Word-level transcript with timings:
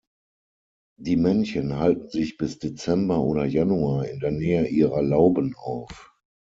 Die 0.99 1.15
Männchen 1.15 1.75
halten 1.77 2.09
sich 2.09 2.35
bis 2.37 2.57
Dezember 2.57 3.19
oder 3.21 3.45
Januar 3.45 4.07
in 4.07 4.19
der 4.19 4.31
Nähe 4.31 4.67
ihrer 4.67 5.03
Lauben 5.03 5.53
auf. 5.55 6.11